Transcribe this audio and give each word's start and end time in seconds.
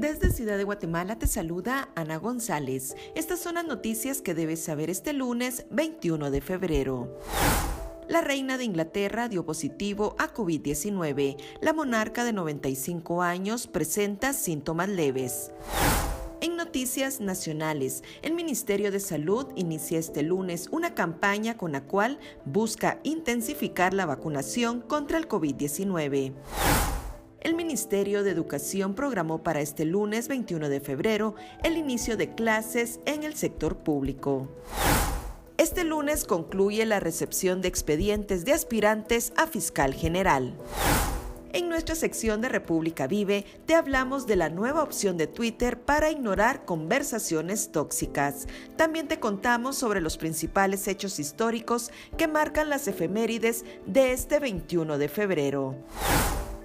Desde 0.00 0.30
Ciudad 0.30 0.56
de 0.56 0.64
Guatemala 0.64 1.18
te 1.18 1.26
saluda 1.26 1.90
Ana 1.94 2.16
González. 2.16 2.96
Estas 3.14 3.38
son 3.38 3.56
las 3.56 3.66
noticias 3.66 4.22
que 4.22 4.32
debes 4.32 4.64
saber 4.64 4.88
este 4.88 5.12
lunes 5.12 5.66
21 5.68 6.30
de 6.30 6.40
febrero. 6.40 7.18
La 8.08 8.22
reina 8.22 8.56
de 8.56 8.64
Inglaterra 8.64 9.28
dio 9.28 9.44
positivo 9.44 10.16
a 10.18 10.32
COVID-19. 10.32 11.36
La 11.60 11.74
monarca 11.74 12.24
de 12.24 12.32
95 12.32 13.20
años 13.20 13.66
presenta 13.66 14.32
síntomas 14.32 14.88
leves. 14.88 15.52
En 16.40 16.56
noticias 16.56 17.20
nacionales, 17.20 18.02
el 18.22 18.32
Ministerio 18.32 18.90
de 18.90 19.00
Salud 19.00 19.48
inicia 19.54 19.98
este 19.98 20.22
lunes 20.22 20.68
una 20.70 20.94
campaña 20.94 21.58
con 21.58 21.72
la 21.72 21.82
cual 21.82 22.18
busca 22.46 23.00
intensificar 23.02 23.92
la 23.92 24.06
vacunación 24.06 24.80
contra 24.80 25.18
el 25.18 25.28
COVID-19. 25.28 26.32
Ministerio 27.60 28.22
de 28.24 28.30
Educación 28.30 28.94
programó 28.94 29.42
para 29.42 29.60
este 29.60 29.84
lunes 29.84 30.28
21 30.28 30.70
de 30.70 30.80
febrero 30.80 31.34
el 31.62 31.76
inicio 31.76 32.16
de 32.16 32.34
clases 32.34 33.00
en 33.04 33.22
el 33.22 33.34
sector 33.34 33.76
público. 33.76 34.48
Este 35.58 35.84
lunes 35.84 36.24
concluye 36.24 36.86
la 36.86 37.00
recepción 37.00 37.60
de 37.60 37.68
expedientes 37.68 38.46
de 38.46 38.54
aspirantes 38.54 39.34
a 39.36 39.46
fiscal 39.46 39.92
general. 39.92 40.56
En 41.52 41.68
nuestra 41.68 41.94
sección 41.96 42.40
de 42.40 42.48
República 42.48 43.06
Vive 43.06 43.44
te 43.66 43.74
hablamos 43.74 44.26
de 44.26 44.36
la 44.36 44.48
nueva 44.48 44.82
opción 44.82 45.18
de 45.18 45.26
Twitter 45.26 45.78
para 45.78 46.10
ignorar 46.10 46.64
conversaciones 46.64 47.72
tóxicas. 47.72 48.48
También 48.76 49.06
te 49.06 49.20
contamos 49.20 49.76
sobre 49.76 50.00
los 50.00 50.16
principales 50.16 50.88
hechos 50.88 51.18
históricos 51.18 51.90
que 52.16 52.26
marcan 52.26 52.70
las 52.70 52.88
efemérides 52.88 53.66
de 53.84 54.12
este 54.12 54.38
21 54.38 54.96
de 54.96 55.08
febrero. 55.08 55.76